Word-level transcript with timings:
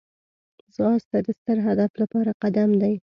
ځغاسته 0.73 1.17
د 1.25 1.27
ستر 1.39 1.57
هدف 1.67 1.91
لپاره 2.01 2.31
قدم 2.43 2.69
دی 2.81 2.93